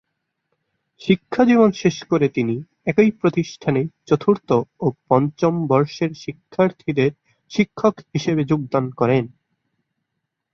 শিক্ষাজীবন 1.01 1.69
শেষ 1.73 1.97
করে 2.03 2.27
তিনি 2.29 2.55
একই 2.85 3.11
প্রতিষ্ঠানে 3.11 3.81
চতুর্থ 4.07 4.49
ও 4.79 4.85
পঞ্চম 5.07 5.53
বর্ষের 5.67 6.11
শিক্ষার্থীদের 6.15 7.11
শিক্ষক 7.51 7.95
হিসেবে 8.13 8.41
যোগদান 8.43 8.85
করেন। 8.91 9.23